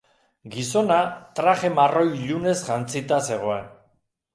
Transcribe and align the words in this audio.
Gizona 0.55 0.97
traje 1.41 1.73
marroi 1.83 2.05
ilunez 2.23 2.59
jantzita 2.67 3.25
zegoen. 3.33 3.75